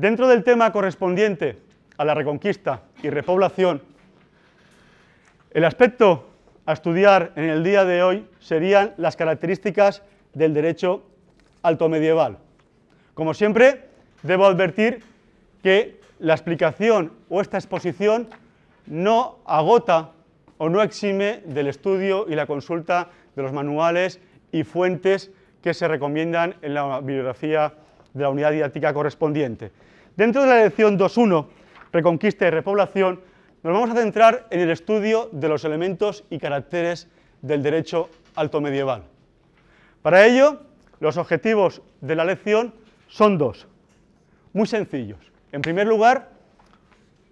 [0.00, 1.58] Dentro del tema correspondiente
[1.98, 3.82] a la reconquista y repoblación,
[5.50, 6.30] el aspecto
[6.64, 10.02] a estudiar en el día de hoy serían las características
[10.32, 11.02] del derecho
[11.62, 12.38] alto medieval.
[13.12, 13.88] Como siempre,
[14.22, 15.02] debo advertir
[15.62, 18.28] que la explicación o esta exposición
[18.86, 20.12] no agota
[20.58, 24.20] o no exime del estudio y la consulta de los manuales
[24.52, 25.30] y fuentes
[25.62, 27.74] que se recomiendan en la bibliografía
[28.12, 29.70] de la unidad didáctica correspondiente.
[30.16, 31.46] Dentro de la lección 2.1,
[31.92, 33.20] Reconquista y Repoblación,
[33.62, 37.08] nos vamos a centrar en el estudio de los elementos y caracteres
[37.42, 39.04] del derecho alto medieval.
[40.02, 40.60] Para ello,
[40.98, 42.74] los objetivos de la lección
[43.08, 43.66] son dos,
[44.52, 45.18] muy sencillos.
[45.52, 46.30] En primer lugar,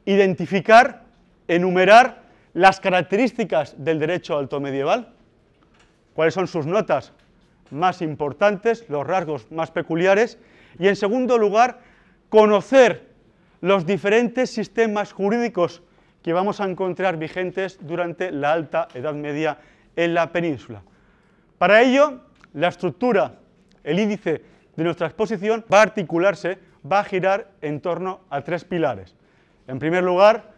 [0.05, 1.05] identificar,
[1.49, 2.23] enumerar
[2.55, 5.15] las características del derecho alto medieval,
[6.15, 7.13] cuáles son sus notas
[7.71, 10.39] más importantes, los rasgos más peculiares,
[10.79, 11.81] y en segundo lugar,
[12.29, 13.09] conocer
[13.61, 15.83] los diferentes sistemas jurídicos
[16.23, 19.59] que vamos a encontrar vigentes durante la Alta Edad Media
[19.97, 20.83] en la península.
[21.59, 22.21] Para ello,
[22.55, 23.35] la estructura,
[23.83, 24.43] el índice
[24.77, 26.59] de nuestra exposición va a articularse,
[26.91, 29.17] va a girar en torno a tres pilares.
[29.67, 30.53] En primer lugar,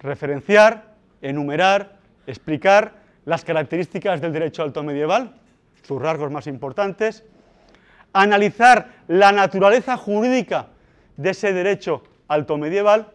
[0.00, 5.34] referenciar, enumerar, explicar las características del derecho alto medieval,
[5.82, 7.24] sus rasgos más importantes,
[8.12, 10.68] analizar la naturaleza jurídica
[11.16, 13.08] de ese derecho alto medieval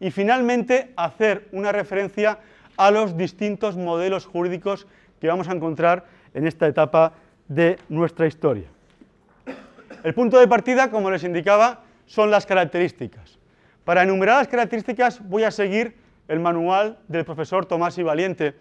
[0.00, 2.38] y finalmente hacer una referencia
[2.76, 4.86] a los distintos modelos jurídicos
[5.20, 7.12] que vamos a encontrar en esta etapa
[7.48, 8.68] de nuestra historia.
[10.02, 13.38] El punto de partida, como les indicaba, son las características.
[13.84, 15.94] Para enumerar las características voy a seguir
[16.30, 18.54] el manual del profesor Tomás y Valiente,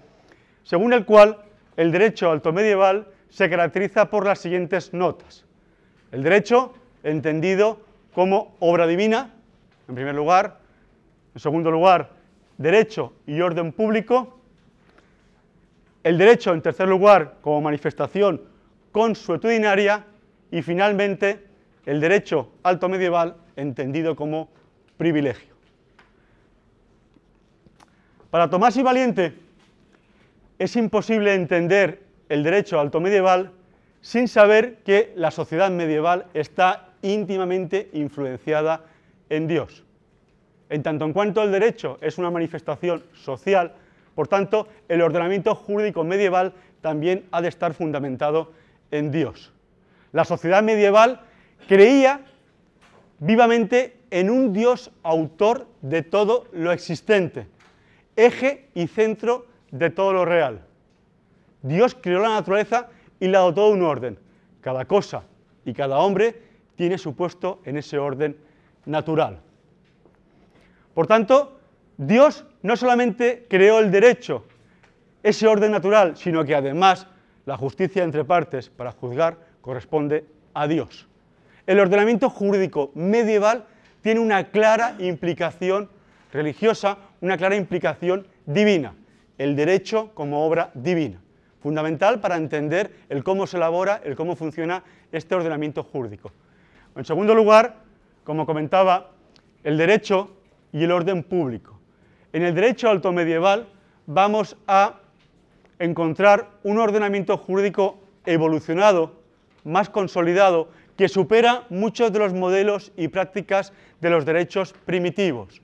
[0.64, 1.38] según el cual
[1.78, 5.45] el derecho alto medieval se caracteriza por las siguientes notas.
[6.11, 6.73] El derecho,
[7.04, 7.80] entendido
[8.11, 9.36] como obra divina,
[9.88, 10.58] en primer lugar.
[11.36, 12.10] En segundo lugar,
[12.58, 14.39] derecho y orden público.
[16.04, 18.42] El derecho, en tercer lugar, como manifestación
[18.92, 20.08] consuetudinaria.
[20.49, 21.45] Y finalmente,
[21.86, 24.49] el derecho alto medieval, entendido como
[24.98, 25.58] privilegio.
[28.30, 29.34] Para Tomás y Valiente,
[30.60, 33.52] es imposible entender el derecho alto medieval
[34.02, 38.86] sin saber que la sociedad medieval está íntimamente influenciada
[39.30, 39.84] en Dios.
[40.70, 43.73] En tanto en cuanto el derecho es una manifestación social,
[44.14, 48.52] por tanto, el ordenamiento jurídico medieval también ha de estar fundamentado
[48.92, 49.52] en Dios.
[50.12, 51.22] La sociedad medieval
[51.68, 52.22] creía
[53.18, 57.48] vivamente en un Dios autor de todo lo existente,
[58.26, 60.62] eje y centro de todo lo real.
[61.62, 64.18] Dios creó la naturaleza y le ha dado todo un orden.
[64.62, 65.24] Cada cosa
[65.66, 66.42] y cada hombre
[66.76, 68.38] tiene su puesto en ese orden
[68.86, 69.40] natural.
[70.94, 71.60] Por tanto,
[71.98, 74.46] Dios no solamente creó el derecho,
[75.22, 77.08] ese orden natural, sino que además
[77.46, 81.08] la justicia entre partes para juzgar corresponde a Dios.
[81.68, 83.66] El ordenamiento jurídico medieval
[84.02, 85.90] tiene una clara implicación
[86.32, 88.96] religiosa, una clara implicación divina,
[89.38, 91.22] el derecho como obra divina
[91.62, 96.32] fundamental para entender el cómo se elabora, el cómo funciona este ordenamiento jurídico.
[96.96, 97.76] En segundo lugar,
[98.24, 99.12] como comentaba,
[99.64, 100.36] el derecho
[100.72, 101.80] y el orden público.
[102.34, 103.68] En el derecho alto medieval
[104.06, 105.00] vamos a
[105.80, 109.20] encontrar un ordenamiento jurídico evolucionado,
[109.64, 115.62] más consolidado, que supera muchos de los modelos y prácticas de los derechos primitivos.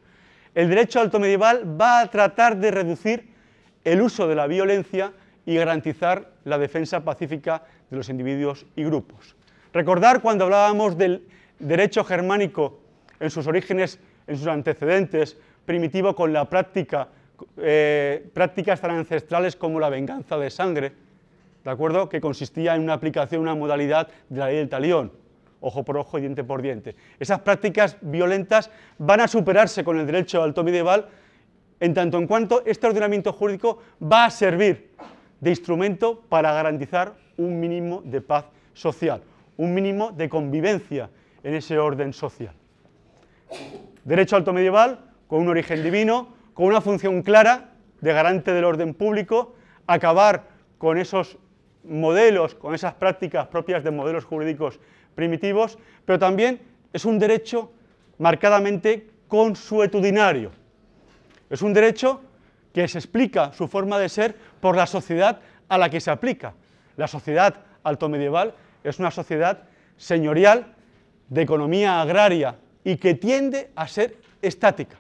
[0.56, 3.28] El derecho alto medieval va a tratar de reducir
[3.84, 5.12] el uso de la violencia
[5.46, 9.36] y garantizar la defensa pacífica de los individuos y grupos.
[9.74, 11.28] Recordar cuando hablábamos del
[11.60, 12.80] derecho germánico
[13.20, 17.10] en sus orígenes, en sus antecedentes, primitivo con la práctica,
[17.58, 20.94] eh, prácticas tan ancestrales como la venganza de sangre,
[21.66, 22.08] ¿de acuerdo?
[22.08, 25.12] que consistía en una aplicación, una modalidad de la ley del talión,
[25.66, 26.96] ojo por ojo y diente por diente.
[27.20, 28.70] Esas prácticas violentas
[29.00, 31.08] van a superarse con el derecho alto medieval
[31.80, 34.92] en tanto en cuanto este ordenamiento jurídico va a servir
[35.40, 39.22] de instrumento para garantizar un mínimo de paz social,
[39.58, 41.10] un mínimo de convivencia
[41.44, 42.54] en ese orden social.
[44.04, 47.72] Derecho alto medieval, con un origen divino, con una función clara
[48.02, 49.56] de garante del orden público,
[49.88, 50.48] acabar
[50.78, 51.38] con esos
[51.84, 54.80] modelos, con esas prácticas propias de modelos jurídicos
[55.16, 56.62] primitivos, pero también
[56.94, 57.72] es un derecho
[58.18, 60.52] marcadamente consuetudinario.
[61.50, 62.22] Es un derecho
[62.74, 65.40] que se explica su forma de ser por la sociedad
[65.70, 66.54] a la que se aplica.
[66.98, 68.54] La sociedad altomedieval
[68.84, 69.64] es una sociedad
[69.98, 70.76] señorial
[71.30, 74.98] de economía agraria y que tiende a ser estática.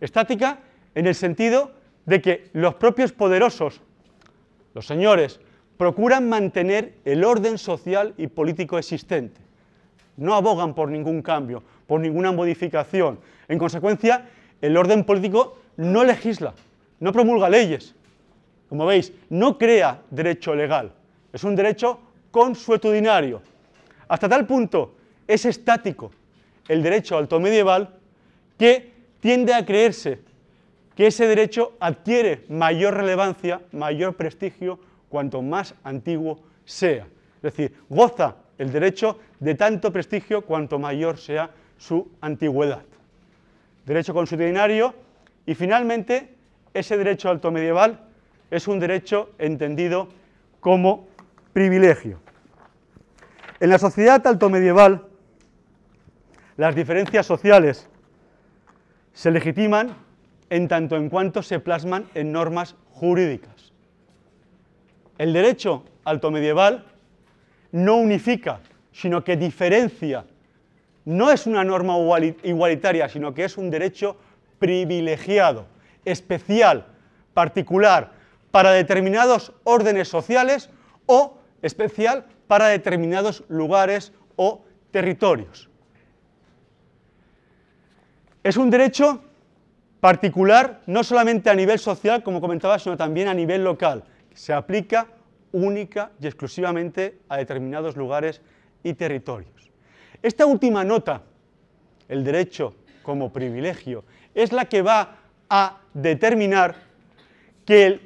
[0.00, 0.58] Estática
[0.94, 1.72] en el sentido
[2.06, 3.80] de que los propios poderosos,
[4.74, 5.40] los señores,
[5.78, 9.40] procuran mantener el orden social y político existente.
[10.16, 13.20] No abogan por ningún cambio, por ninguna modificación.
[13.46, 14.28] En consecuencia,
[14.60, 16.52] el orden político no legisla,
[16.98, 17.94] no promulga leyes.
[18.68, 20.92] Como veis, no crea derecho legal,
[21.32, 22.00] es un derecho
[22.30, 23.40] consuetudinario.
[24.08, 24.96] Hasta tal punto
[25.26, 26.10] es estático
[26.68, 27.94] el derecho alto medieval
[28.58, 30.20] que tiende a creerse
[30.96, 37.06] que ese derecho adquiere mayor relevancia, mayor prestigio, cuanto más antiguo sea.
[37.36, 42.82] Es decir, goza el derecho de tanto prestigio cuanto mayor sea su antigüedad.
[43.86, 44.94] Derecho consuetudinario
[45.46, 46.34] y finalmente
[46.74, 48.00] ese derecho alto medieval
[48.50, 50.08] es un derecho entendido
[50.60, 51.06] como
[51.52, 52.20] privilegio.
[53.60, 55.06] En la sociedad alto medieval,
[56.56, 57.88] las diferencias sociales
[59.12, 59.96] se legitiman
[60.50, 63.57] en tanto en cuanto se plasman en normas jurídicas.
[65.18, 66.86] El derecho alto medieval
[67.72, 68.60] no unifica,
[68.92, 70.24] sino que diferencia.
[71.04, 71.96] No es una norma
[72.42, 74.16] igualitaria, sino que es un derecho
[74.58, 75.66] privilegiado,
[76.04, 76.86] especial,
[77.34, 78.12] particular,
[78.50, 80.70] para determinados órdenes sociales
[81.06, 85.68] o especial para determinados lugares o territorios.
[88.42, 89.22] Es un derecho
[90.00, 94.04] particular no solamente a nivel social, como comentaba, sino también a nivel local.
[94.38, 95.08] Se aplica
[95.50, 98.40] única y exclusivamente a determinados lugares
[98.84, 99.72] y territorios.
[100.22, 101.22] Esta última nota,
[102.08, 104.04] el derecho como privilegio,
[104.36, 105.16] es la que va
[105.50, 106.76] a determinar
[107.64, 108.00] que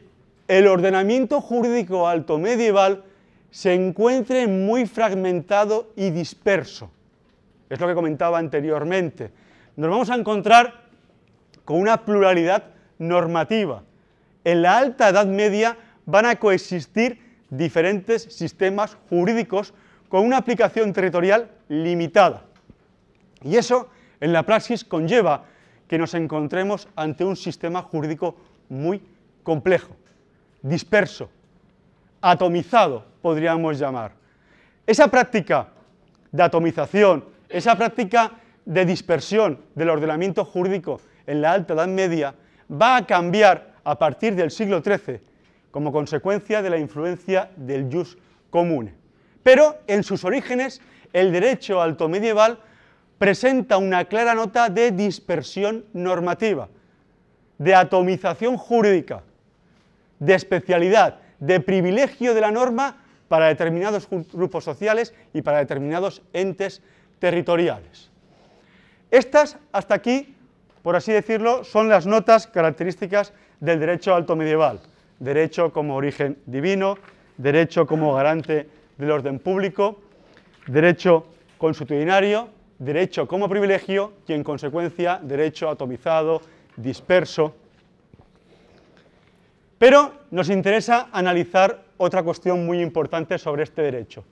[0.49, 3.05] el, ordenamiento jurídico alto medieval
[3.51, 6.91] se encuentre muy fragmentado y disperso.
[7.69, 9.31] Es lo que comentaba anteriormente.
[9.77, 10.87] Nos vamos a encontrar
[11.67, 12.65] con una pluralidad
[12.99, 13.83] normativa.
[14.45, 15.77] En la alta Edad Media
[16.07, 17.19] van a coexistir
[17.51, 19.75] diferentes sistemas jurídicos
[20.09, 22.45] con una aplicación territorial limitada.
[23.43, 23.89] Y eso
[24.21, 25.45] en la praxis conlleva
[25.89, 28.37] que nos encontremos ante un sistema jurídico
[28.69, 29.03] muy
[29.43, 29.97] complejo,
[30.63, 31.29] disperso,
[32.21, 34.13] atomizado, podríamos llamar.
[34.87, 35.69] Esa práctica
[36.31, 38.33] de atomización, esa práctica
[38.65, 42.35] de dispersión del ordenamiento jurídico en la Alta Edad Media
[42.71, 45.21] va a cambiar a partir del siglo XIII
[45.73, 48.17] como consecuencia de la influencia del jus
[48.51, 48.95] comune.
[49.43, 50.81] Pero en sus orígenes
[51.13, 52.61] el derecho alto medieval
[53.19, 56.69] presenta una clara nota de dispersión normativa,
[57.59, 59.23] de atomización jurídica,
[60.21, 66.83] de especialidad, de privilegio de la norma para determinados grupos sociales y para determinados entes
[67.19, 68.11] territoriales.
[69.11, 70.37] Estas, hasta aquí,
[70.83, 74.81] por así decirlo, son las notas características del derecho alto medieval.
[75.23, 76.99] Derecho como origen divino,
[77.37, 80.01] derecho como garante del orden público,
[80.67, 81.27] derecho
[81.59, 82.49] consuetudinario,
[82.81, 86.43] derecho como privilegio y, en consecuencia, derecho atomizado,
[86.75, 87.55] disperso.
[89.79, 94.25] Pero nos interesa analizar otra cuestión muy importante sobre este derecho.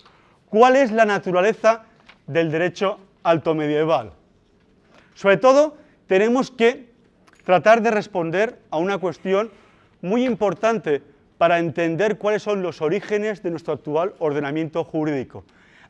[0.48, 1.84] ¿Cuál es la naturaleza
[2.26, 4.10] del derecho alto medieval?
[5.14, 5.76] Sobre todo,
[6.08, 6.90] tenemos que
[7.44, 9.52] tratar de responder a una cuestión
[10.02, 11.02] muy importante
[11.38, 15.44] para entender cuáles son los orígenes de nuestro actual ordenamiento jurídico.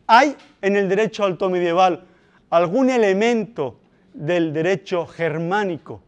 [0.06, 2.04] ¿Hay en el derecho alto medieval
[2.50, 3.80] algún elemento
[4.14, 6.02] del derecho germánico?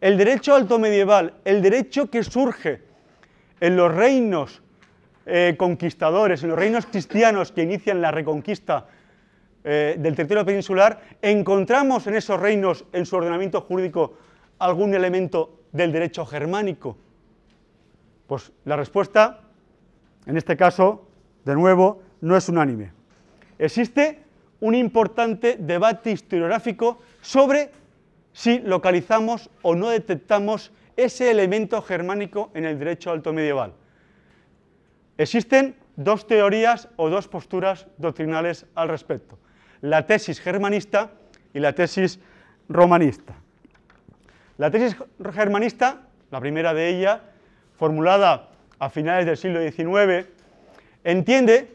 [0.00, 2.82] El derecho alto medieval, el derecho que surge
[3.60, 4.60] en los reinos
[5.26, 8.86] eh, conquistadores, en los reinos cristianos que inician la reconquista
[9.62, 14.18] eh, del territorio peninsular, encontramos en esos reinos, en su ordenamiento jurídico,
[14.58, 16.98] algún elemento del derecho germánico?
[18.26, 19.40] Pues la respuesta,
[20.26, 21.06] en este caso,
[21.44, 22.92] de nuevo, no es unánime.
[23.58, 24.22] Existe
[24.60, 27.70] un importante debate historiográfico sobre
[28.32, 33.74] si localizamos o no detectamos ese elemento germánico en el derecho alto medieval.
[35.18, 39.38] Existen dos teorías o dos posturas doctrinales al respecto,
[39.80, 41.12] la tesis germanista
[41.52, 42.18] y la tesis
[42.68, 43.34] romanista.
[44.56, 44.96] La tesis
[45.32, 47.20] germanista, la primera de ellas,
[47.76, 50.26] formulada a finales del siglo XIX,
[51.04, 51.68] entiende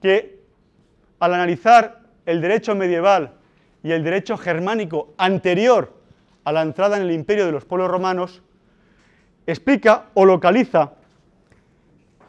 [0.00, 0.40] que
[1.20, 3.32] al analizar el derecho medieval
[3.82, 5.92] y el derecho germánico anterior
[6.44, 8.42] a la entrada en el imperio de los pueblos romanos,
[9.46, 10.92] explica o localiza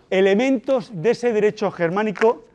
[0.10, 2.46] elementos de ese derecho germánico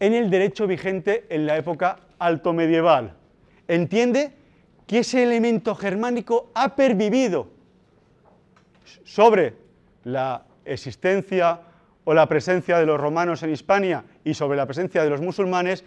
[0.00, 3.14] en el derecho vigente en la época alto medieval.
[3.68, 4.32] Entiende
[4.88, 7.51] que ese elemento germánico ha pervivido
[9.04, 9.54] sobre
[10.04, 11.60] la existencia
[12.04, 15.84] o la presencia de los romanos en Hispania y sobre la presencia de los musulmanes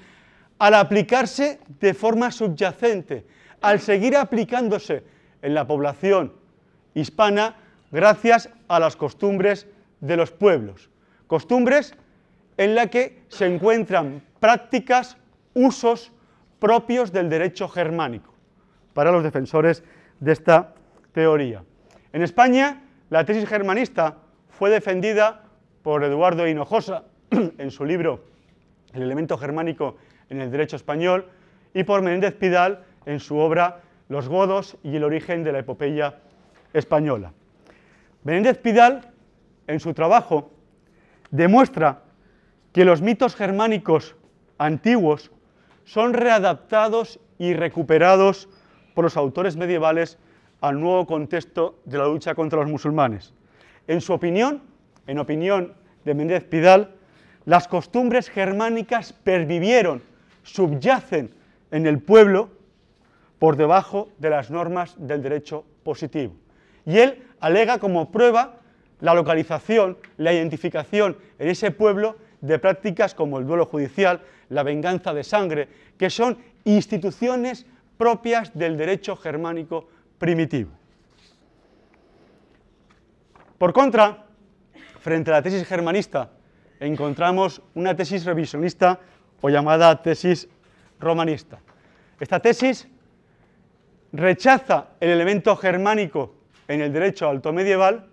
[0.58, 3.26] al aplicarse de forma subyacente,
[3.62, 5.04] al seguir aplicándose
[5.42, 6.34] en la población
[6.94, 7.56] hispana
[7.92, 9.68] gracias a las costumbres
[10.00, 10.90] de los pueblos.
[11.28, 11.94] Costumbres
[12.58, 15.18] en las que se encuentran prácticas,
[15.54, 16.12] usos
[16.60, 18.34] propios del derecho germánico,
[18.94, 19.84] para los defensores
[20.20, 20.74] de esta
[21.12, 21.64] teoría.
[22.14, 24.18] En España, la tesis germanista
[24.50, 25.44] fue defendida
[25.84, 28.24] por Eduardo Hinojosa en su libro
[28.94, 29.98] El elemento germánico
[30.30, 31.30] en el derecho español
[31.74, 36.16] y por Menéndez Pidal en su obra Los godos y el origen de la epopeya
[36.74, 37.34] española.
[38.24, 39.12] Menéndez Pidal,
[39.68, 40.52] en su trabajo,
[41.30, 42.02] demuestra
[42.74, 44.16] que los mitos germánicos
[44.58, 45.32] antiguos
[45.84, 48.50] son readaptados y recuperados
[48.96, 50.18] por los autores medievales
[50.66, 53.34] al nuevo contexto de la lucha contra los musulmanes.
[53.88, 54.64] En su opinión,
[55.06, 56.96] en opinión de Méndez Pidal,
[57.46, 60.02] las costumbres germánicas pervivieron,
[60.42, 61.30] subyacen
[61.70, 62.50] en el pueblo
[63.38, 66.34] por debajo de las normas del derecho positivo.
[66.84, 68.56] Y él alega como prueba
[69.02, 75.14] la localización, la identificación en ese pueblo de prácticas como el duelo judicial, la venganza
[75.14, 75.68] de sangre,
[76.00, 77.68] que son instituciones
[77.98, 80.72] propias del derecho germánico primitivo.
[83.58, 84.26] Por contra,
[85.00, 86.32] frente a la tesis germanista
[86.80, 89.00] encontramos una tesis revisionista
[89.42, 90.48] o llamada tesis
[91.00, 91.60] romanista.
[92.20, 92.88] Esta tesis
[94.12, 96.36] rechaza el elemento germánico
[96.68, 98.08] en el derecho alto medieval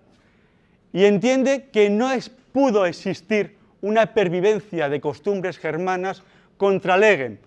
[0.92, 2.10] y entiende que no
[2.52, 6.22] pudo existir una pervivencia de costumbres germanas
[6.56, 7.38] contra legem,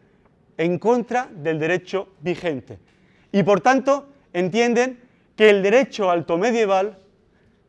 [0.58, 2.80] en contra del derecho vigente.
[3.32, 5.00] Y por tanto entienden
[5.38, 6.98] que el derecho alto medieval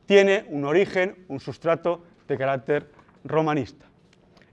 [0.04, 2.90] tiene un origen, un sustrato de carácter
[3.24, 3.86] romanista.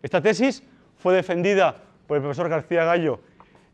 [0.01, 0.63] Esta tesis
[0.97, 3.19] fue defendida por el profesor García Gallo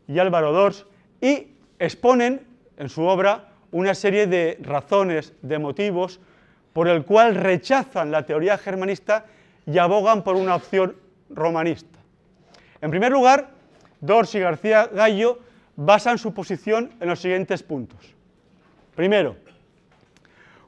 [0.08, 0.86] y Álvaro Dors
[1.20, 2.46] y exponen
[2.78, 6.18] en su obra una serie de razones, de motivos,
[6.72, 9.26] por el cual rechazan la teoría germanista
[9.66, 10.96] y abogan por una opción
[11.28, 11.98] romanista.
[12.80, 13.50] En primer lugar,
[14.00, 15.40] Dors y García Gallo
[15.76, 18.14] basan su posición en los siguientes puntos.
[18.94, 19.36] Primero,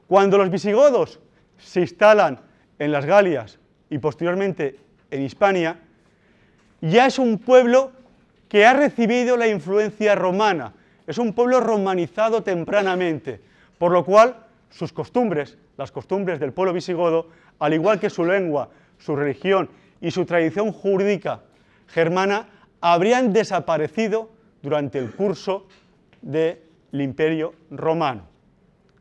[0.07, 1.19] cuando los visigodos
[1.57, 2.39] se instalan
[2.79, 4.79] en las Galias y posteriormente
[5.11, 5.79] en Hispania,
[6.81, 7.91] ya es un pueblo
[8.49, 10.73] que ha recibido la influencia romana,
[11.07, 13.41] es un pueblo romanizado tempranamente,
[13.77, 14.35] por lo cual
[14.69, 19.69] sus costumbres, las costumbres del pueblo visigodo, al igual que su lengua, su religión
[20.01, 21.41] y su tradición jurídica
[21.87, 22.47] germana,
[22.81, 24.29] habrían desaparecido
[24.61, 25.67] durante el curso
[26.93, 28.27] del imperio romano.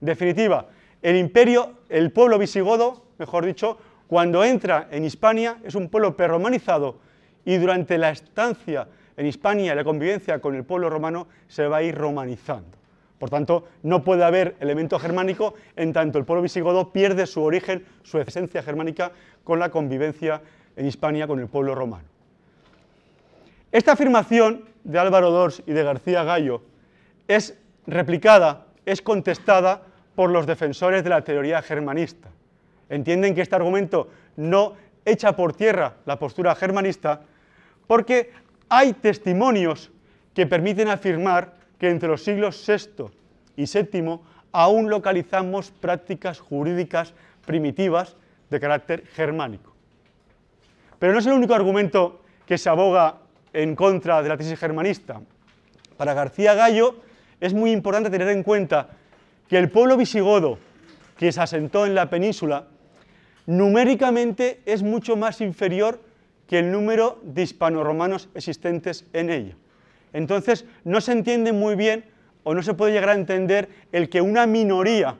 [0.00, 0.66] Definitiva,
[1.02, 6.98] el imperio, el pueblo visigodo, mejor dicho, cuando entra en Hispania es un pueblo perromanizado
[7.44, 11.82] y durante la estancia en Hispania la convivencia con el pueblo romano se va a
[11.82, 12.78] ir romanizando.
[13.18, 17.84] Por tanto, no puede haber elemento germánico en tanto el pueblo visigodo pierde su origen,
[18.02, 19.12] su esencia germánica
[19.44, 20.40] con la convivencia
[20.76, 22.08] en Hispania con el pueblo romano.
[23.70, 26.62] Esta afirmación de Álvaro Dors y de García Gallo
[27.28, 29.82] es replicada, es contestada
[30.14, 32.28] por los defensores de la teoría germanista.
[32.88, 34.74] Entienden que este argumento no
[35.04, 37.22] echa por tierra la postura germanista
[37.86, 38.30] porque
[38.68, 39.90] hay testimonios
[40.34, 43.04] que permiten afirmar que entre los siglos VI
[43.56, 44.20] y VII
[44.52, 48.16] aún localizamos prácticas jurídicas primitivas
[48.50, 49.72] de carácter germánico.
[50.98, 53.16] Pero no es el único argumento que se aboga
[53.52, 55.20] en contra de la tesis germanista.
[55.96, 56.96] Para García Gallo
[57.42, 58.90] es muy importante tener en cuenta
[59.48, 60.60] que el pueblo visigodo
[61.18, 62.68] que se asentó en la península
[63.46, 66.00] numéricamente es mucho más inferior
[66.46, 69.56] que el número de hispanoromanos existentes en ella.
[70.12, 72.04] Entonces, no se entiende muy bien
[72.44, 75.16] o no se puede llegar a entender el que una minoría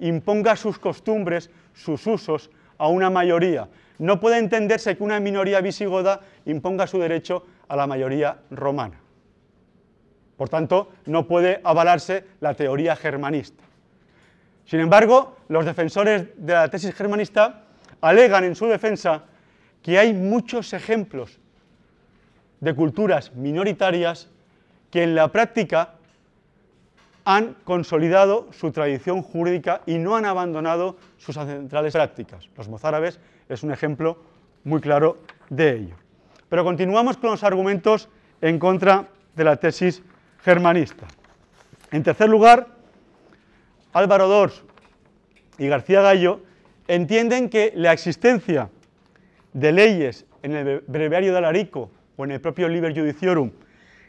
[0.00, 3.70] imponga sus costumbres, sus usos a una mayoría.
[3.98, 9.03] No puede entenderse que una minoría visigoda imponga su derecho a la mayoría romana.
[10.36, 13.62] Por tanto, no puede avalarse la teoría germanista.
[14.64, 17.64] Sin embargo, los defensores de la tesis germanista
[18.00, 19.24] alegan en su defensa
[19.82, 21.38] que hay muchos ejemplos
[22.60, 24.30] de culturas minoritarias
[24.90, 25.94] que en la práctica
[27.24, 32.48] han consolidado su tradición jurídica y no han abandonado sus ancestrales prácticas.
[32.56, 34.18] Los mozárabes es un ejemplo
[34.62, 35.18] muy claro
[35.50, 35.96] de ello.
[36.48, 38.08] Pero continuamos con los argumentos
[38.40, 40.02] en contra de la tesis
[40.44, 41.06] germanista.
[41.90, 42.68] En tercer lugar,
[43.92, 44.62] Álvaro Dors
[45.58, 46.40] y García Gallo
[46.86, 48.68] entienden que la existencia
[49.52, 53.52] de leyes en el breviario de Alarico o en el propio Liber Judiciorum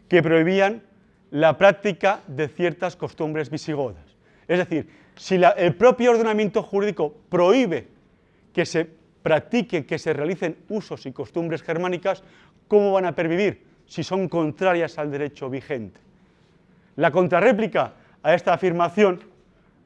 [0.10, 0.84] que prohibían
[1.32, 4.04] la práctica de ciertas costumbres visigodas.
[4.48, 7.88] Es decir, si el propio ordenamiento jurídico prohíbe
[8.54, 8.90] que se
[9.24, 12.24] practiquen, que se realicen usos y costumbres germánicas,
[12.68, 16.06] ¿cómo van a pervivir si son contrarias al derecho vigente?
[16.96, 19.24] La contrarréplica a esta afirmación,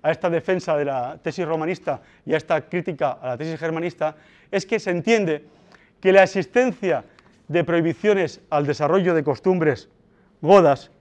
[0.02, 4.16] a esta defensa de la tesis romanista y a esta crítica a la tesis germanista,
[4.52, 5.46] es que se entiende
[6.00, 7.04] que la existencia
[7.48, 9.90] de prohibiciones al desarrollo de costumbres
[10.42, 10.92] godas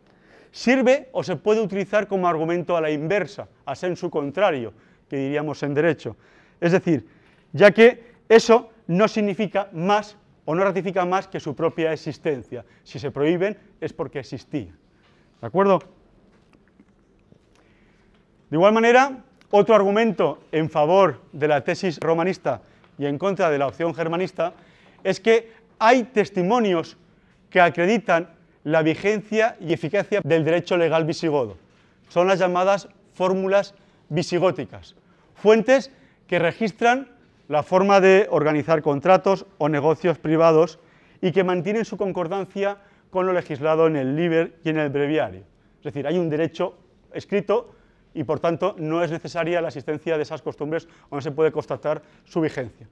[0.51, 4.73] sirve o se puede utilizar como argumento a la inversa, a su contrario,
[5.09, 6.17] que diríamos en derecho.
[6.61, 7.07] Es decir,
[7.53, 12.65] ya que eso no significa más o no ratifica más que su propia existencia.
[12.83, 14.77] Si se prohíben es porque existían.
[15.41, 15.79] ¿De acuerdo?
[18.51, 19.19] De igual manera,
[19.51, 22.63] otro argumento en favor de la tesis romanista
[22.99, 24.55] y en contra de la opción germanista
[25.05, 26.97] es que hay testimonios
[27.51, 28.31] que acreditan
[28.65, 31.57] la vigencia y eficacia del derecho legal visigodo.
[32.09, 33.75] Son las llamadas fórmulas
[34.09, 34.95] visigóticas,
[35.35, 35.93] fuentes
[36.27, 37.09] que registran
[37.49, 40.79] la forma de organizar contratos o negocios privados
[41.21, 42.79] y que mantienen su concordancia
[43.11, 45.43] con lo legislado en el Liber y en el Breviario.
[45.79, 46.77] Es decir, hay un derecho
[47.13, 47.75] escrito
[48.19, 51.53] y por tanto no es necesaria la existencia de esas costumbres o no se puede
[51.53, 52.89] constatar su vigencia.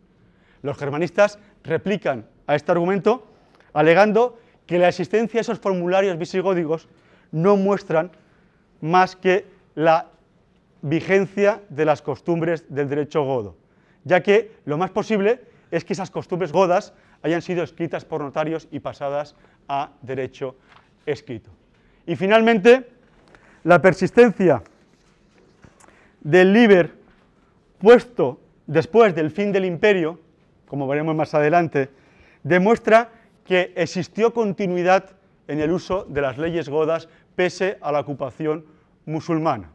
[0.62, 3.26] Los germanistas replican a este argumento
[3.72, 6.86] alegando que la existencia de esos formularios visigódigos
[7.32, 8.12] no muestran
[8.80, 10.10] más que la
[10.80, 13.56] vigencia de las costumbres del derecho godo,
[14.04, 15.40] ya que lo más posible
[15.72, 19.34] es que esas costumbres godas hayan sido escritas por notarios y pasadas
[19.66, 20.54] a derecho
[21.04, 21.50] escrito.
[22.06, 22.88] Y finalmente,
[23.64, 24.62] la persistencia
[26.26, 26.92] del Liber
[27.78, 30.18] puesto después del fin del imperio,
[30.66, 31.88] como veremos más adelante,
[32.42, 33.10] demuestra
[33.44, 35.10] que existió continuidad
[35.46, 38.64] en el uso de las leyes godas pese a la ocupación
[39.04, 39.70] musulmana.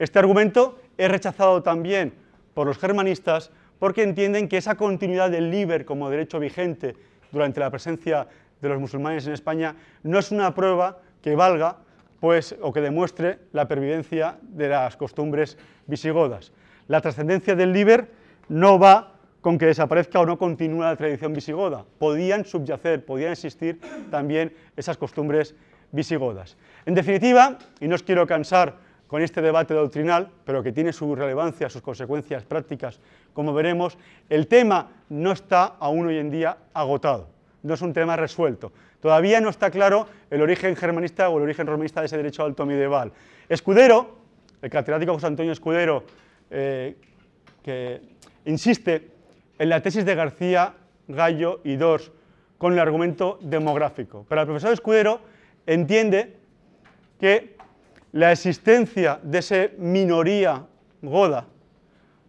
[0.00, 2.14] Este argumento es rechazado también
[2.52, 6.96] por los germanistas porque entienden que esa continuidad del liber como derecho vigente
[7.30, 8.26] durante la presencia
[8.60, 11.76] de los musulmanes en España no es una prueba que valga
[12.24, 16.54] pues, o que demuestre la pervivencia de las costumbres visigodas.
[16.88, 18.08] La trascendencia del liber
[18.48, 21.84] no va con que desaparezca o no continúe la tradición visigoda.
[21.98, 23.78] Podían subyacer, podían existir
[24.10, 25.54] también esas costumbres
[25.92, 26.56] visigodas.
[26.86, 28.74] En definitiva, y no os quiero cansar
[29.06, 33.00] con este debate doctrinal, pero que tiene su relevancia, sus consecuencias prácticas,
[33.34, 33.98] como veremos,
[34.30, 37.28] el tema no está aún hoy en día agotado,
[37.62, 38.72] no es un tema resuelto.
[39.04, 42.64] Todavía no está claro el origen germanista o el origen romanista de ese derecho alto
[42.64, 43.12] medieval.
[43.50, 44.16] Escudero,
[44.62, 46.04] el catedrático José Antonio Escudero,
[46.50, 46.96] eh,
[47.62, 48.00] que
[48.46, 49.10] insiste
[49.58, 50.72] en la tesis de García,
[51.06, 52.12] Gallo y Dors
[52.56, 54.24] con el argumento demográfico.
[54.26, 55.20] Pero el profesor Escudero
[55.66, 56.36] entiende
[57.20, 57.58] que
[58.12, 60.64] la existencia de esa minoría
[61.02, 61.44] goda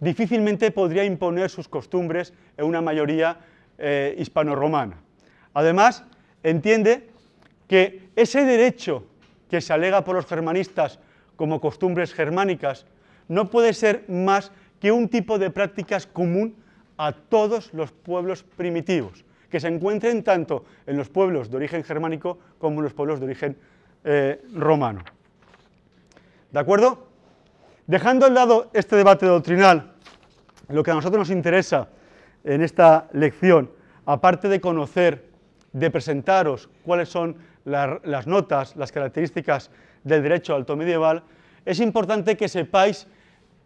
[0.02, 3.38] difícilmente podría imponer sus costumbres en una mayoría
[3.78, 4.98] eh, hispano-romana.
[5.54, 6.04] Además,
[6.46, 7.10] entiende
[7.68, 9.04] que ese derecho
[9.50, 11.00] que se alega por los germanistas
[11.36, 12.86] como costumbres germánicas
[13.28, 16.56] no puede ser más que un tipo de prácticas común
[16.98, 22.38] a todos los pueblos primitivos, que se encuentren tanto en los pueblos de origen germánico
[22.60, 23.58] como en los pueblos de origen
[24.04, 25.04] eh, romano.
[26.52, 27.08] ¿De acuerdo?
[27.88, 29.94] Dejando al lado este debate doctrinal,
[30.70, 31.90] lo que a nosotros nos interesa
[32.44, 33.72] en esta lección,
[34.06, 35.35] aparte de conocer,
[35.76, 37.36] de presentaros cuáles son
[37.66, 39.72] las notas, las características
[40.06, 41.24] del derecho alto medieval,
[41.66, 43.08] es importante que sepáis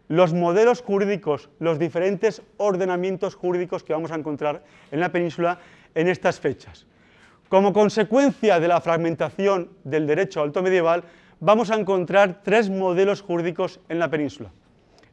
[0.08, 5.60] los modelos jurídicos, los diferentes ordenamientos jurídicos que vamos a encontrar en la península
[5.94, 6.84] en estas fechas.
[7.48, 11.04] Como consecuencia de la fragmentación del derecho alto medieval,
[11.38, 14.50] vamos a encontrar tres modelos jurídicos en la península.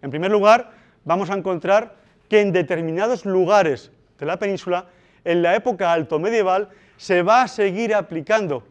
[0.02, 0.72] En primer lugar,
[1.06, 1.96] vamos a encontrar
[2.28, 4.88] que en determinados lugares de la península,
[5.24, 8.64] en la época alto medieval, se va a seguir aplicando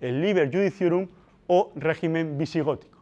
[0.00, 1.08] el liber judiciorum
[1.46, 2.98] o régimen visigótico.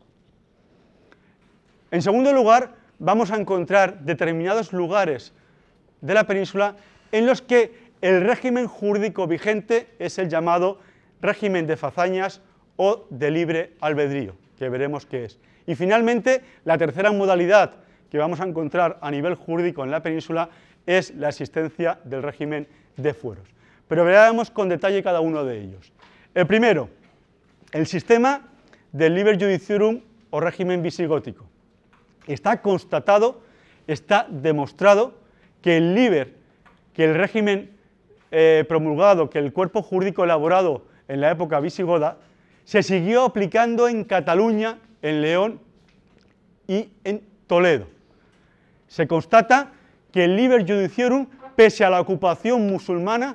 [1.91, 5.33] En segundo lugar, vamos a encontrar determinados lugares
[6.01, 6.77] de la península
[7.13, 10.79] en los que el régimen jurídico vigente es el llamado
[11.23, 12.43] régimen de fazañas
[12.77, 14.37] o de libre albedrío.
[14.59, 15.39] que veremos qué es.
[15.67, 17.73] Y finalmente, la tercera modalidad
[18.11, 20.51] que vamos a encontrar a nivel jurídico en la península
[20.87, 23.49] es la existencia del régimen de fueros.
[23.89, 25.93] Pero veremos con detalle cada uno de ellos.
[26.35, 26.89] El primero,
[27.73, 28.43] el sistema
[28.93, 31.45] del liber judiciarum o régimen visigótico.
[32.27, 33.43] Está constatado,
[33.87, 35.15] está demostrado
[35.61, 36.35] que el liber,
[36.93, 37.71] que el régimen
[38.31, 42.19] eh, promulgado, que el cuerpo jurídico elaborado en la época visigoda,
[42.65, 45.61] se siguió aplicando en Cataluña, en León
[46.67, 47.87] y en Toledo.
[48.89, 49.73] Se constata
[50.13, 53.35] que el liber judiciarum, pese a la ocupación musulmana,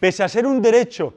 [0.00, 1.14] pese a ser un derecho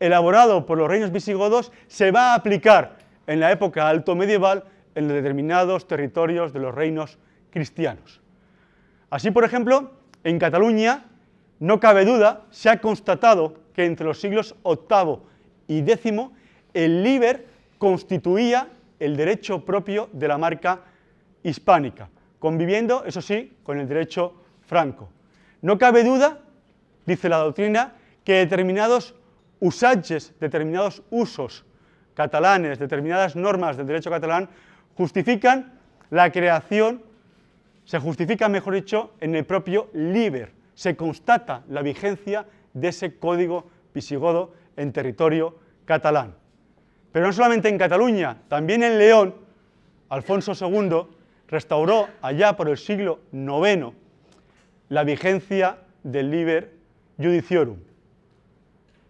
[0.00, 5.08] elaborado por los reinos visigodos, se va a aplicar en la época alto medieval en
[5.08, 7.18] determinados territorios de los reinos
[7.50, 8.20] cristianos.
[9.10, 9.92] Así, por ejemplo,
[10.24, 11.04] en Cataluña,
[11.60, 15.18] no cabe duda, se ha constatado que entre los siglos VIII
[15.68, 16.12] y X
[16.74, 17.46] el liber
[17.78, 20.80] constituía el derecho propio de la marca
[21.42, 25.08] hispánica, conviviendo, eso sí, con el derecho franco.
[25.60, 26.38] No cabe duda,
[27.06, 29.14] dice la doctrina, que determinados
[29.60, 31.64] usages, determinados usos
[32.14, 34.48] catalanes, determinadas normas del derecho catalán,
[34.96, 35.78] justifican
[36.10, 37.02] la creación,
[37.84, 43.66] se justifica, mejor dicho, en el propio liber, se constata la vigencia de ese código
[43.94, 46.34] visigodo en territorio catalán.
[47.12, 49.34] Pero no solamente en Cataluña, también en León,
[50.08, 51.06] Alfonso II
[51.48, 53.92] restauró allá por el siglo IX
[54.88, 56.72] la vigencia del liber
[57.18, 57.78] judiciorum.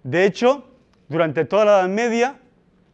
[0.02, 0.64] De hecho,
[1.08, 2.38] durante toda la Edad Media,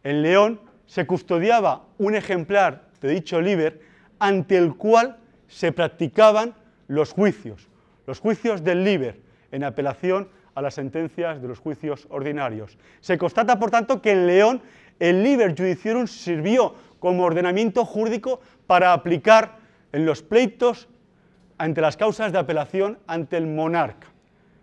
[0.04, 3.80] en León se custodiaba un ejemplar de dicho liber
[4.18, 6.54] ante el cual se practicaban
[6.88, 7.68] los juicios,
[8.06, 9.20] los juicios del liber,
[9.52, 12.76] en apelación a las sentencias de los juicios ordinarios.
[13.00, 14.62] Se constata, por tanto, que en León
[14.98, 19.58] el liber judiciarum sirvió como ordenamiento jurídico para aplicar
[19.92, 20.88] en los pleitos
[21.56, 24.08] ante las causas de apelación ante el monarca.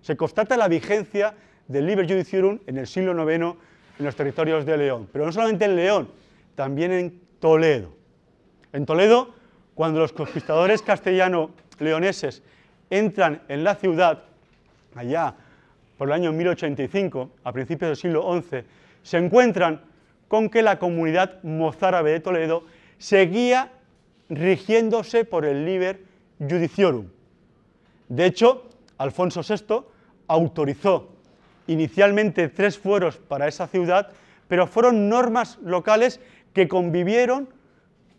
[0.05, 1.33] Se constata la vigencia
[1.67, 3.57] del liber judiciarum en el siglo IX
[3.97, 6.11] en los territorios de León, pero no solamente en León,
[6.53, 7.91] también en Toledo.
[8.71, 9.33] En Toledo,
[9.73, 12.43] cuando los conquistadores castellano-leoneses
[12.91, 14.25] entran en la ciudad,
[14.93, 15.33] allá
[15.97, 18.57] por el año 1085, a principios del siglo XI,
[19.01, 19.81] se encuentran
[20.27, 22.63] con que la comunidad mozárabe de Toledo
[22.99, 23.71] seguía
[24.29, 26.03] rigiéndose por el liber
[26.37, 27.07] judiciorum.
[28.07, 29.94] De hecho, Alfonso VI
[30.27, 31.09] autorizó
[31.67, 34.11] inicialmente tres fueros para esa ciudad,
[34.47, 36.19] pero fueron normas locales
[36.53, 37.49] que convivieron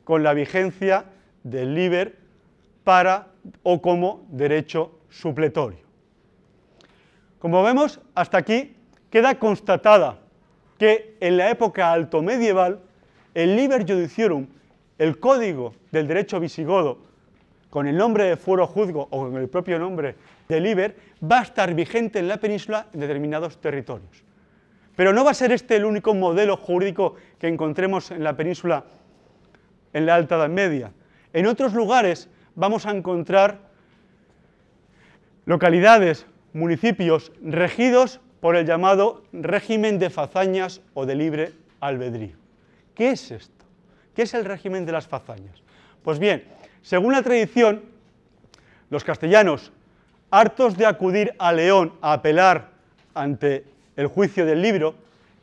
[0.04, 1.06] con la vigencia
[1.42, 2.18] del liber
[2.84, 3.28] para
[3.62, 5.80] o como derecho supletorio.
[7.38, 8.76] Como vemos, hasta aquí
[9.10, 10.18] queda constatada
[10.78, 12.80] que en la época alto medieval
[13.34, 14.46] el liber judiciorum,
[14.98, 16.98] el código del derecho visigodo,
[17.70, 20.14] con el nombre de fuero juzgo o con el propio nombre
[20.48, 24.24] de liber, va a estar vigente en la península en determinados territorios.
[24.96, 28.84] Pero no va a ser este el único modelo jurídico que encontremos en la península
[29.92, 30.92] en la Alta Edad Media.
[31.32, 33.58] En otros lugares vamos a encontrar
[35.44, 42.36] localidades, municipios regidos por el llamado régimen de fazañas o de libre albedrío.
[42.94, 43.64] ¿Qué es esto?
[44.14, 45.62] ¿Qué es el régimen de las fazañas?
[46.02, 46.44] Pues bien,
[46.80, 47.84] según la tradición,
[48.88, 49.72] los castellanos,
[50.30, 52.70] hartos de acudir a León a apelar
[53.14, 53.64] ante
[53.96, 54.94] el juicio del libro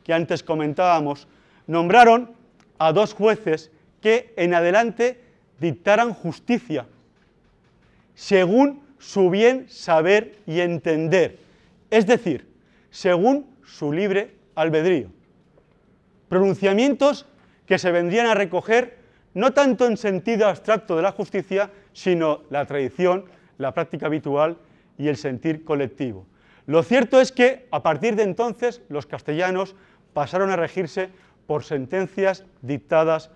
[0.04, 1.26] que antes comentábamos,
[1.66, 2.32] nombraron
[2.78, 3.70] a dos jueces
[4.00, 5.20] que en adelante
[5.58, 6.86] dictaran justicia,
[8.14, 11.38] según su bien saber y entender,
[11.90, 12.46] es decir,
[12.90, 15.10] según su libre albedrío.
[16.28, 17.26] Pronunciamientos
[17.66, 18.98] que se vendrían a recoger
[19.32, 23.24] no tanto en sentido abstracto de la justicia, sino la tradición,
[23.58, 24.56] la práctica habitual
[24.98, 26.26] y el sentir colectivo.
[26.66, 29.76] Lo cierto es que a partir de entonces los castellanos
[30.12, 31.10] pasaron a regirse
[31.46, 33.30] por sentencias dictadas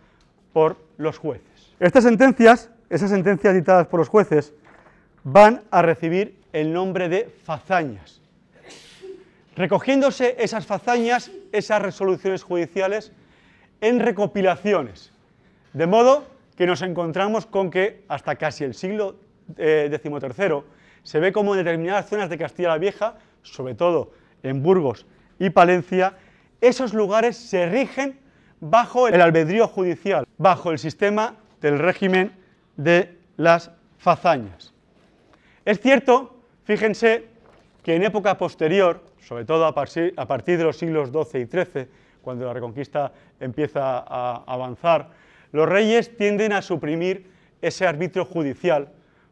[0.53, 1.75] por los jueces.
[1.79, 4.55] Estas sentencias, esas sentencias dictadas por los jueces,
[5.25, 8.23] van a recibir el nombre de fazañas.
[9.57, 13.13] Recogiéndose esas fazañas, esas resoluciones judiciales,
[13.81, 15.13] en recopilaciones,
[15.73, 19.17] de modo que nos encontramos con que hasta casi el siglo
[19.57, 19.89] XIII eh,
[21.03, 25.07] se ve como en determinadas zonas de Castilla la Vieja, sobre todo en Burgos
[25.39, 26.15] y Palencia,
[26.61, 28.19] esos lugares se rigen
[28.61, 32.33] bajo el albedrío judicial, bajo el sistema del régimen
[32.77, 34.73] de las fazañas.
[35.65, 37.27] Es cierto, fíjense,
[37.83, 41.89] que en época posterior, sobre todo a partir de los siglos XII y XIII,
[42.23, 45.11] cuando la reconquista empieza a avanzar,
[45.53, 47.31] los reyes tienden a suprimir
[47.63, 48.89] ese arbitrio judicial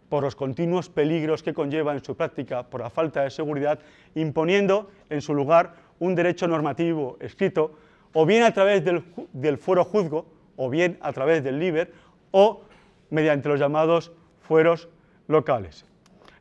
[0.09, 3.81] por los continuos peligros que conlleva en su práctica por la falta de seguridad,
[4.15, 7.73] imponiendo en su lugar un derecho normativo escrito,
[8.13, 11.93] o bien a través del, del fuero juzgo, o bien a través del LIBER,
[12.31, 12.63] o
[13.11, 14.89] mediante los llamados fueros
[15.29, 15.85] locales.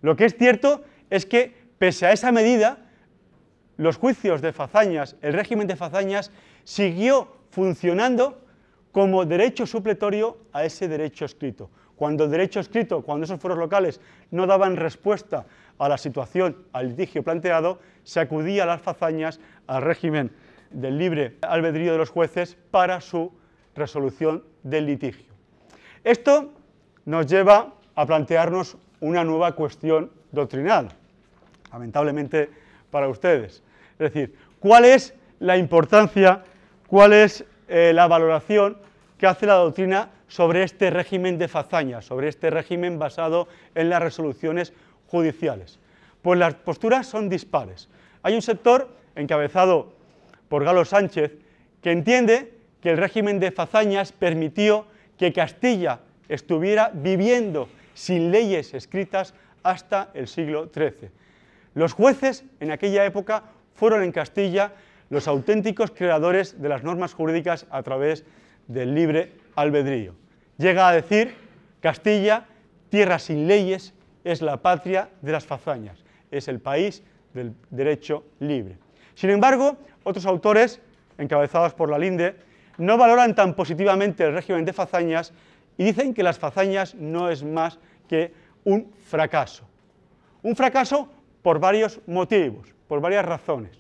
[0.02, 2.78] Lo que es cierto es que, pese a esa medida,
[3.78, 6.32] los juicios de fazañas, el régimen de fazañas,
[6.64, 8.42] siguió funcionando
[8.92, 11.70] como derecho supletorio a ese derecho escrito.
[11.96, 15.46] Cuando el derecho escrito, cuando esos foros locales no daban respuesta
[15.78, 20.32] a la situación, al litigio planteado, se acudía a las fazañas, al régimen
[20.72, 23.32] del libre albedrío de los jueces para su
[23.76, 25.34] resolución del litigio.
[26.04, 26.52] Esto
[27.06, 30.90] nos lleva a plantearnos una nueva cuestión doctrinal,
[31.72, 32.50] lamentablemente
[32.92, 33.64] para ustedes.
[33.94, 36.44] Es decir, ¿cuál es la importancia,
[36.88, 38.78] cuál es eh, la valoración
[39.18, 44.02] que hace la doctrina sobre este régimen de fazañas, sobre este régimen basado en las
[44.02, 44.74] resoluciones
[45.08, 45.80] judiciales?
[46.22, 47.90] Pues las posturas son dispares.
[48.24, 49.94] Hay un sector encabezado
[50.50, 51.38] por Galo Sánchez
[51.82, 54.86] que entiende que el régimen de fazañas permitió
[55.18, 59.34] que Castilla estuviera viviendo sin leyes escritas
[59.64, 61.10] hasta el siglo XIII.
[61.74, 64.74] Los jueces en aquella época fueron en Castilla
[65.10, 68.26] los auténticos creadores de las normas jurídicas a través
[68.68, 70.14] del libre albedrío.
[70.58, 71.36] Llega a decir,
[71.82, 72.46] Castilla,
[72.90, 78.78] tierra sin leyes, es la patria de las fazañas, es el país del derecho libre.
[79.14, 80.82] Sin embargo, otros autores,
[81.18, 82.36] encabezados por la Linde,
[82.78, 85.34] no valoran tan positivamente el régimen de fazañas
[85.78, 89.68] y dicen que las fazañas no es más que un fracaso.
[90.42, 91.10] Un fracaso
[91.42, 93.72] por varios motivos, por varias razones.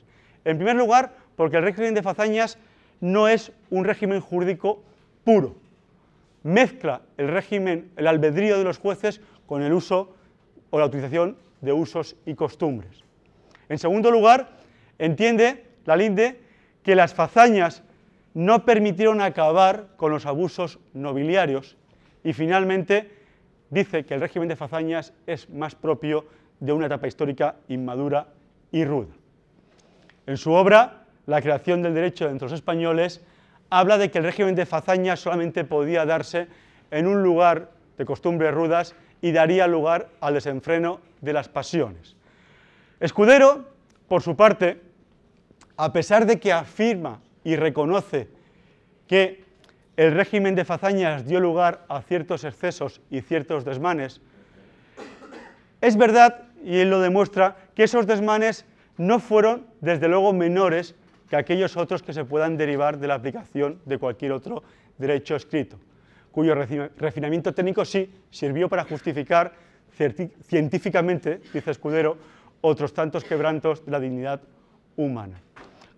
[0.43, 2.57] En primer lugar, porque el régimen de fazañas
[3.01, 4.81] no es un régimen jurídico
[5.23, 5.55] puro.
[6.45, 10.15] Mezcla el régimen, el albedrío de los jueces con el uso
[10.69, 13.03] o la utilización de usos y costumbres.
[13.67, 14.51] En segundo lugar,
[14.99, 16.39] entiende la Linde
[16.84, 17.81] que las fazañas
[18.36, 21.77] no permitieron acabar con los abusos nobiliarios
[22.23, 23.10] y finalmente
[23.71, 26.25] dice que el régimen de fazañas es más propio
[26.60, 28.27] de una etapa histórica inmadura
[28.71, 29.15] y ruda.
[30.27, 33.19] En su obra, La creación del derecho entre los españoles,
[33.69, 36.47] habla de que el régimen de fazañas solamente podía darse
[36.91, 42.15] en un lugar de costumbres rudas y daría lugar al desenfreno de las pasiones.
[42.99, 43.65] Escudero,
[44.08, 44.82] por su parte,
[45.78, 48.30] a pesar de que afirma y reconoce
[49.08, 49.43] que
[49.97, 54.21] el régimen de fazañas dio lugar a ciertos excesos y ciertos desmanes,
[55.82, 58.65] es verdad, y él lo demuestra, que esos desmanes
[58.97, 60.95] no fueron, desde luego, menores
[61.29, 64.63] que aquellos otros que se puedan derivar de la aplicación de cualquier otro
[64.97, 65.77] derecho escrito,
[66.31, 69.53] cuyo refinamiento técnico sí sirvió para justificar
[70.43, 72.17] científicamente, dice Escudero,
[72.61, 74.41] otros tantos quebrantos de la dignidad
[74.97, 75.39] humana.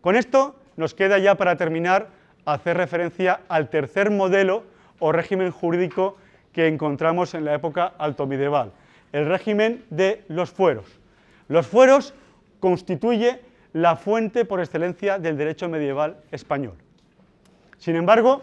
[0.01, 2.09] Con esto nos queda ya para terminar
[2.45, 4.63] hacer referencia al tercer modelo
[4.99, 6.17] o régimen jurídico
[6.53, 8.71] que encontramos en la época altomedieval,
[9.11, 10.85] el régimen de los fueros.
[11.49, 12.13] Los fueros
[12.59, 13.41] constituye
[13.73, 16.75] la fuente por excelencia del derecho medieval español.
[17.77, 18.41] Sin embargo,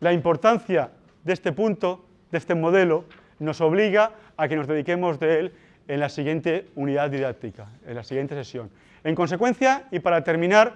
[0.00, 0.90] la importancia
[1.24, 3.04] de este punto, de este modelo,
[3.38, 5.52] nos obliga a que nos dediquemos de él
[5.88, 8.70] en la siguiente unidad didáctica, en la siguiente sesión.
[9.04, 10.74] En consecuencia, y para terminar,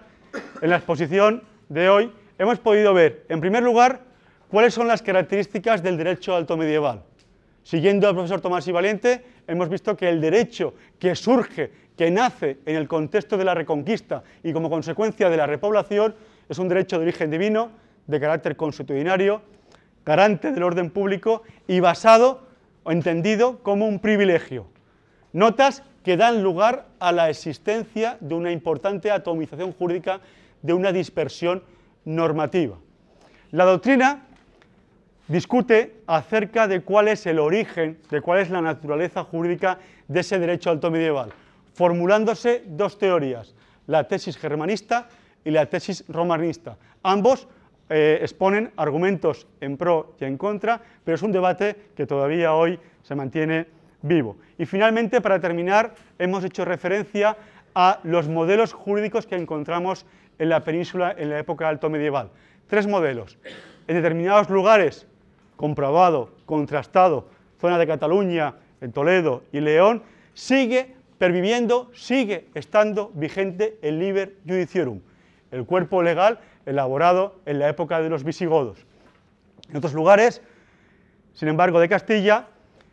[0.60, 4.00] en la exposición de hoy hemos podido ver, en primer lugar,
[4.50, 7.02] cuáles son las características del derecho alto medieval.
[7.62, 12.58] Siguiendo al profesor Tomás y Valiente, hemos visto que el derecho que surge, que nace
[12.66, 16.14] en el contexto de la reconquista y como consecuencia de la repoblación,
[16.48, 17.70] es un derecho de origen divino,
[18.06, 19.42] de carácter consuetudinario,
[20.04, 22.46] garante del orden público y basado
[22.84, 24.66] o entendido como un privilegio.
[25.32, 30.20] Notas que dan lugar a la existencia de una importante atomización jurídica,
[30.62, 31.64] de una dispersión
[32.04, 32.78] normativa.
[33.50, 34.26] La doctrina
[35.26, 40.38] discute acerca de cuál es el origen, de cuál es la naturaleza jurídica de ese
[40.38, 41.32] derecho alto medieval,
[41.76, 43.54] formulándose dos teorías,
[43.86, 45.08] la tesis germanista
[45.44, 46.78] y la tesis romanista.
[47.02, 47.48] Ambos
[47.90, 52.80] eh, exponen argumentos en pro y en contra, pero es un debate que todavía hoy
[53.02, 53.66] se mantiene
[54.00, 54.38] vivo.
[54.56, 57.36] Y finalmente, para terminar, hemos hecho referencia
[57.74, 60.06] a los modelos jurídicos que encontramos
[60.38, 62.30] en la península en la época alto medieval.
[62.68, 63.36] Tres modelos.
[63.86, 65.06] En determinados lugares,
[65.56, 67.28] comprobado, contrastado,
[67.60, 75.00] zona de Cataluña, en Toledo y León, sigue perviviendo, sigue estando vigente el liber judiciorum,
[75.50, 78.84] el cuerpo legal elaborado en la época de los visigodos.
[79.70, 80.42] En otros lugares,
[81.34, 82.46] sin embargo, de Castilla,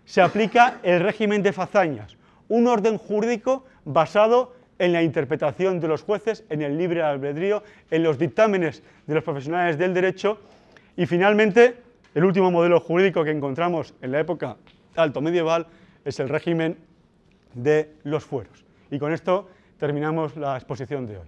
[0.05, 2.17] se aplica el régimen de fazañas,
[2.49, 8.03] un orden jurídico basado en la interpretación de los jueces, en el libre albedrío, en
[8.03, 10.39] los dictámenes de los profesionales del derecho
[10.97, 11.77] y finalmente
[12.15, 14.57] el último modelo jurídico que encontramos en la época
[14.95, 15.67] alto medieval
[16.05, 16.77] es el régimen
[17.53, 18.65] de los fueros.
[18.91, 21.27] Y con esto terminamos la exposición de hoy.